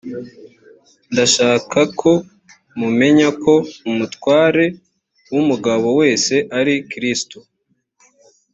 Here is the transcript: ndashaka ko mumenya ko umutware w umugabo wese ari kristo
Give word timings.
ndashaka 1.11 1.79
ko 1.99 2.11
mumenya 2.79 3.27
ko 3.43 3.53
umutware 3.89 4.65
w 5.33 5.35
umugabo 5.41 5.87
wese 5.99 6.35
ari 6.59 6.75
kristo 6.91 7.37